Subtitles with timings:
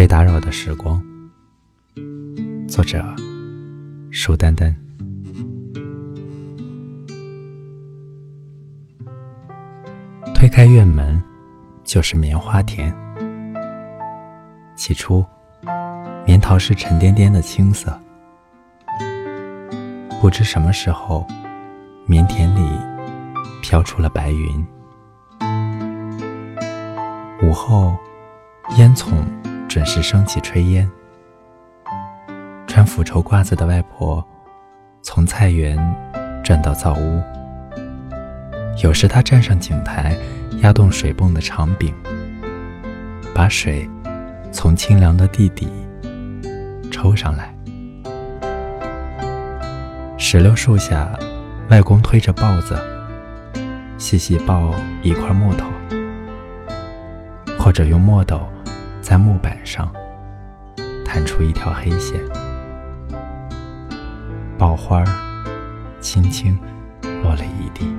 [0.00, 0.98] 被打扰的时光，
[2.66, 3.04] 作者：
[4.10, 4.74] 舒丹丹。
[10.34, 11.22] 推开院门，
[11.84, 12.90] 就是棉花田。
[14.74, 15.22] 起初，
[16.24, 17.92] 棉桃是沉甸甸的青色。
[20.18, 21.26] 不知什么时候，
[22.06, 22.66] 棉田里
[23.60, 24.66] 飘出了白云。
[27.42, 27.94] 午后，
[28.78, 29.12] 烟囱。
[29.70, 30.90] 准时升起炊烟，
[32.66, 34.26] 穿腐绸褂子的外婆
[35.00, 35.78] 从菜园
[36.42, 37.22] 转到灶屋。
[38.82, 40.16] 有时她站上井台，
[40.60, 41.94] 压动水泵的长柄，
[43.32, 43.88] 把水
[44.50, 45.68] 从清凉的地底
[46.90, 47.54] 抽上来。
[50.18, 51.16] 石榴树下，
[51.68, 52.76] 外公推着刨子，
[53.98, 55.68] 细细刨一块木头，
[57.56, 58.40] 或者用墨斗。
[59.00, 59.90] 在木板上
[61.04, 62.20] 弹出一条黑线，
[64.56, 65.06] 爆花儿
[66.00, 66.56] 轻轻
[67.22, 67.92] 落了一地，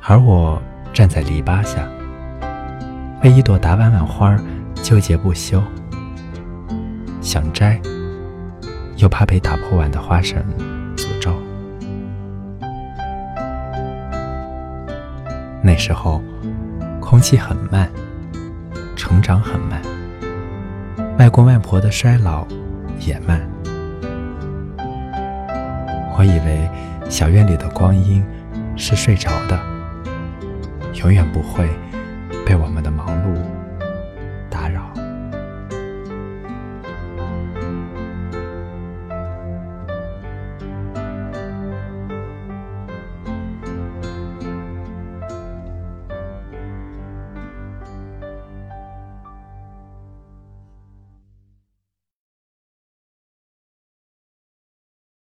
[0.00, 0.60] 而我
[0.94, 1.86] 站在篱笆下，
[3.22, 4.36] 为一朵打碗碗花
[4.76, 5.62] 纠结不休，
[7.20, 7.80] 想摘，
[8.96, 10.42] 又怕被打破碗的花绳
[15.64, 16.20] 那时候，
[17.00, 17.88] 空气很慢，
[18.96, 19.80] 成长很慢，
[21.18, 22.44] 外公外婆的衰老
[22.98, 23.40] 也慢。
[26.18, 26.68] 我以为
[27.08, 28.24] 小院里的光阴
[28.76, 29.58] 是睡着的，
[30.94, 31.68] 永远不会
[32.44, 32.90] 被我们的